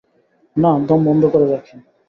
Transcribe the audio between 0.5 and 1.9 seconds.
নাহ, দম বন্ধ করে রাখি।